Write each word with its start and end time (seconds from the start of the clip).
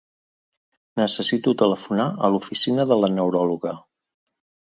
Necessito 1.01 1.53
telefonar 1.63 2.07
a 2.09 2.31
l'oficina 2.37 2.87
de 2.93 2.99
la 3.03 3.11
neuròloga. 3.19 3.77